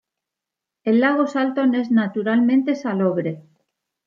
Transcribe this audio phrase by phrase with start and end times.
[0.83, 3.43] El lago Salton es naturalmente salobre.